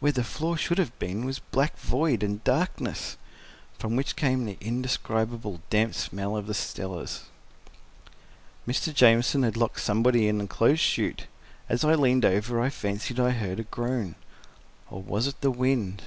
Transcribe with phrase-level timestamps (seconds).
[0.00, 3.16] Where the floor should have been was black void and darkness,
[3.78, 7.26] from which came the indescribable, damp smell of the cellars.
[8.66, 8.92] Mr.
[8.92, 11.28] Jamieson had locked somebody in the clothes chute.
[11.68, 16.02] As I leaned over I fancied I heard a groan—or was it the wind?